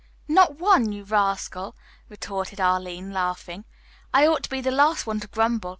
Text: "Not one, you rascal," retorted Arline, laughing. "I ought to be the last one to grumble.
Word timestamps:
"Not 0.27 0.57
one, 0.57 0.91
you 0.91 1.03
rascal," 1.03 1.75
retorted 2.09 2.59
Arline, 2.59 3.13
laughing. 3.13 3.65
"I 4.11 4.25
ought 4.25 4.41
to 4.41 4.49
be 4.49 4.59
the 4.59 4.71
last 4.71 5.05
one 5.05 5.19
to 5.19 5.27
grumble. 5.27 5.69